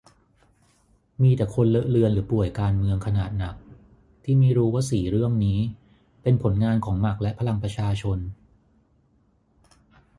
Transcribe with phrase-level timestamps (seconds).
[1.23, 3.55] มีแต่คนเลอะเลือนหรือป่วยการเมืองขนาดหนัก
[4.23, 5.59] ที่ไม่รู้ว่าสี่เรื่องนี้
[6.23, 8.17] เป็นผลงานของหมักและพลังประชาชน